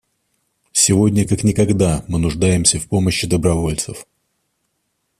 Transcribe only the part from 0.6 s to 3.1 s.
Сегодня как никогда мы нуждаемся в